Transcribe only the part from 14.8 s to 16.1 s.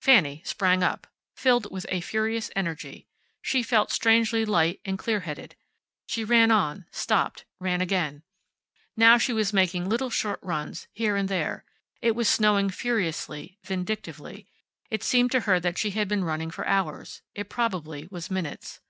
It seemed to her that she had